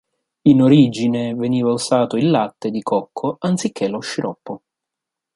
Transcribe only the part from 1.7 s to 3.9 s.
usato il latte di cocco anziché